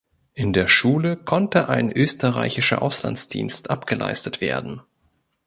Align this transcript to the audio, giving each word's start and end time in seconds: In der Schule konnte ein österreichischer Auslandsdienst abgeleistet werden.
In 0.33 0.51
der 0.51 0.65
Schule 0.65 1.15
konnte 1.15 1.69
ein 1.69 1.91
österreichischer 1.91 2.81
Auslandsdienst 2.81 3.69
abgeleistet 3.69 4.41
werden. 4.41 4.81